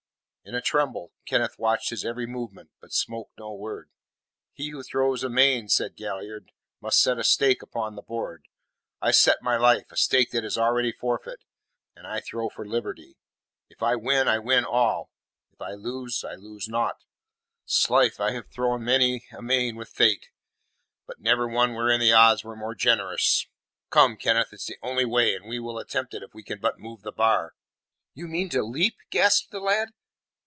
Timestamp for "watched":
1.59-1.91